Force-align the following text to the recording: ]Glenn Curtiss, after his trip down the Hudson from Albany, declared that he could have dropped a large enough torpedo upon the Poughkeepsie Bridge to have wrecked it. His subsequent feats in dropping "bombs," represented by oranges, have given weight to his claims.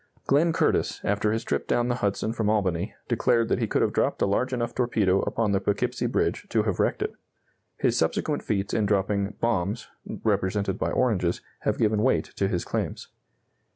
]Glenn 0.25 0.51
Curtiss, 0.51 0.99
after 1.03 1.31
his 1.31 1.43
trip 1.43 1.67
down 1.67 1.87
the 1.87 1.97
Hudson 2.01 2.33
from 2.33 2.49
Albany, 2.49 2.95
declared 3.07 3.49
that 3.49 3.59
he 3.59 3.67
could 3.67 3.83
have 3.83 3.93
dropped 3.93 4.19
a 4.23 4.25
large 4.25 4.51
enough 4.51 4.73
torpedo 4.73 5.21
upon 5.21 5.51
the 5.51 5.59
Poughkeepsie 5.59 6.07
Bridge 6.07 6.47
to 6.49 6.63
have 6.63 6.79
wrecked 6.79 7.03
it. 7.03 7.13
His 7.77 7.99
subsequent 7.99 8.41
feats 8.41 8.73
in 8.73 8.87
dropping 8.87 9.35
"bombs," 9.39 9.89
represented 10.23 10.79
by 10.79 10.89
oranges, 10.89 11.41
have 11.59 11.77
given 11.77 12.01
weight 12.01 12.31
to 12.37 12.47
his 12.47 12.65
claims. 12.65 13.09